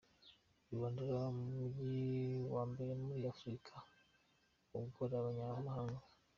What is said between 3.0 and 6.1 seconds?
muri Afurika ugora abanyamahanga.